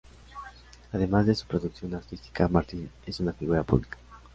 Además 0.93 1.27
de 1.27 1.35
su 1.35 1.45
producción 1.45 1.93
artística, 1.93 2.47
Martin 2.47 2.89
es 3.05 3.19
una 3.19 3.33
figura 3.33 3.61
pública. 3.61 3.99